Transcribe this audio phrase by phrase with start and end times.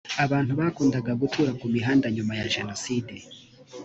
[0.25, 3.13] abantu bakundaga gutura ku mihanda nyuma ya jenoside